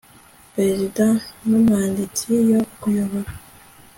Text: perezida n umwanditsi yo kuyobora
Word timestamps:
perezida 0.53 1.05
n 1.47 1.49
umwanditsi 1.59 2.27
yo 2.51 2.61
kuyobora 2.81 3.31